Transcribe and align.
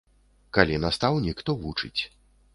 Калі 0.57 0.79
настаўнік, 0.85 1.45
то 1.51 1.57
вучыць. 1.61 2.01